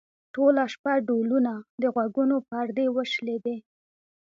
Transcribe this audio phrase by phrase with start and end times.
[0.33, 3.57] ټوله شپه ډولونه؛ د غوږونو پردې وشلېدې.